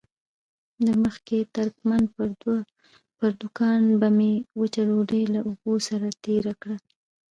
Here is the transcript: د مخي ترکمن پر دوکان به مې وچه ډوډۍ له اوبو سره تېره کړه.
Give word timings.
د 0.85 0.87
مخي 1.03 1.39
ترکمن 1.55 2.03
پر 3.19 3.29
دوکان 3.41 3.81
به 3.99 4.09
مې 4.17 4.31
وچه 4.59 4.81
ډوډۍ 4.87 5.23
له 5.33 5.39
اوبو 5.47 5.73
سره 5.87 6.07
تېره 6.23 6.53
کړه. 6.61 6.77